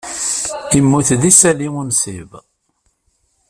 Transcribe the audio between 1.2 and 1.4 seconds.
D